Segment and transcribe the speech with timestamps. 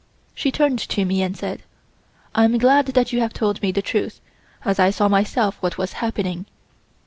[0.33, 1.61] She turned to me, and said:
[2.33, 4.19] "I am glad that you have told the truth,
[4.65, 6.47] as I saw myself what was happening."